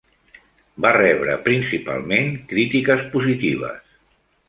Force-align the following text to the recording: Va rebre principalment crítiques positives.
Va 0.85 0.93
rebre 0.95 1.35
principalment 1.49 2.35
crítiques 2.55 3.07
positives. 3.15 3.97